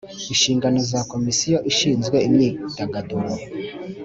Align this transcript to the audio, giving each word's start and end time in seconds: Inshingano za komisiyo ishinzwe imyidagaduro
Inshingano 0.31 0.79
za 0.91 0.99
komisiyo 1.11 1.57
ishinzwe 1.71 2.17
imyidagaduro 2.27 3.31